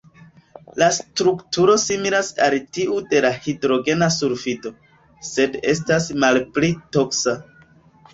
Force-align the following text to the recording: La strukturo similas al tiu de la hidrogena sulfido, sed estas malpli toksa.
La 0.83 0.85
strukturo 0.93 1.73
similas 1.81 2.31
al 2.45 2.55
tiu 2.77 2.97
de 3.11 3.19
la 3.25 3.31
hidrogena 3.43 4.07
sulfido, 4.15 4.71
sed 5.33 5.59
estas 5.73 6.09
malpli 6.25 6.71
toksa. 6.99 7.37